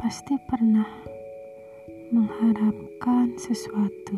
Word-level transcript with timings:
pasti 0.00 0.32
pernah 0.48 0.88
mengharapkan 2.08 3.36
sesuatu, 3.36 4.16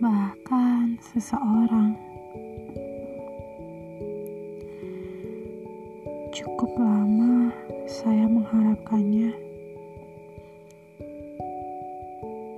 bahkan 0.00 0.96
seseorang. 1.12 1.92
Cukup 6.32 6.72
lama 6.80 7.52
saya 7.84 8.24
mengharapkannya, 8.24 9.30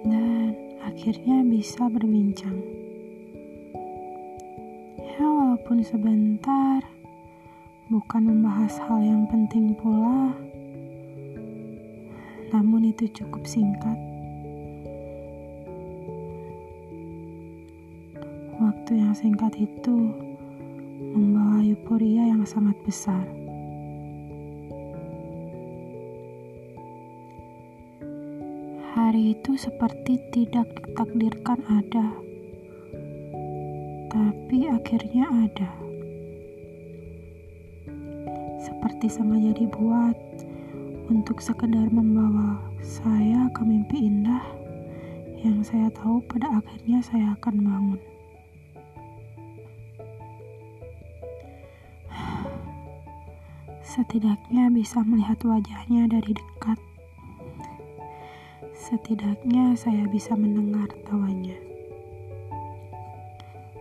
dan 0.06 0.54
akhirnya 0.86 1.42
bisa 1.42 1.90
berbincang. 1.90 2.62
Ya, 5.02 5.26
walaupun 5.26 5.82
sebentar 5.82 6.95
bukan 7.86 8.18
membahas 8.26 8.82
hal 8.82 8.98
yang 8.98 9.30
penting 9.30 9.70
pula, 9.78 10.34
namun 12.50 12.90
itu 12.90 13.06
cukup 13.14 13.46
singkat. 13.46 13.94
Waktu 18.58 18.98
yang 18.98 19.14
singkat 19.14 19.54
itu 19.54 20.10
membawa 21.14 21.62
euforia 21.62 22.26
yang 22.26 22.42
sangat 22.42 22.74
besar. 22.82 23.22
Hari 28.98 29.38
itu 29.38 29.54
seperti 29.54 30.18
tidak 30.34 30.66
ditakdirkan 30.74 31.62
ada, 31.70 32.18
tapi 34.10 34.66
akhirnya 34.66 35.30
ada 35.30 35.85
seperti 38.76 39.08
sengaja 39.08 39.56
dibuat 39.56 40.12
untuk 41.08 41.40
sekedar 41.40 41.88
membawa 41.88 42.60
saya 42.84 43.48
ke 43.56 43.64
mimpi 43.64 44.04
indah 44.04 44.44
yang 45.40 45.64
saya 45.64 45.88
tahu 45.96 46.20
pada 46.28 46.60
akhirnya 46.60 47.00
saya 47.00 47.32
akan 47.40 47.56
bangun. 47.64 48.00
Setidaknya 53.96 54.68
bisa 54.68 55.00
melihat 55.08 55.40
wajahnya 55.40 56.12
dari 56.12 56.36
dekat. 56.36 56.76
Setidaknya 58.76 59.72
saya 59.72 60.04
bisa 60.04 60.36
mendengar 60.36 60.92
tawanya. 61.08 61.56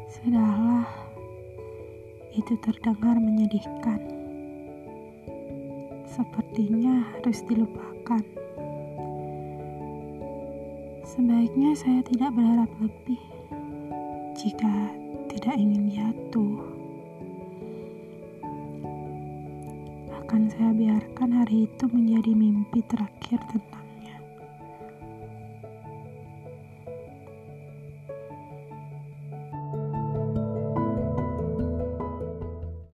Sudahlah, 0.08 0.88
itu 2.32 2.56
terdengar 2.64 3.20
menyedihkan 3.20 4.15
sepertinya 6.16 7.04
harus 7.12 7.44
dilupakan. 7.44 8.24
Sebaiknya 11.04 11.76
saya 11.76 12.00
tidak 12.08 12.32
berharap 12.32 12.72
lebih 12.80 13.20
jika 14.40 14.96
tidak 15.28 15.56
ingin 15.60 15.92
jatuh. 15.92 16.56
Akan 20.24 20.48
saya 20.48 20.72
biarkan 20.72 21.30
hari 21.36 21.68
itu 21.68 21.84
menjadi 21.92 22.32
mimpi 22.32 22.80
terakhir 22.88 23.44
tentang 23.52 23.75